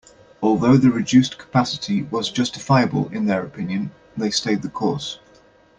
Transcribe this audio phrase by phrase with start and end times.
[0.41, 5.19] Although the reduced capacity was justifiable in their opinion, they stayed the course.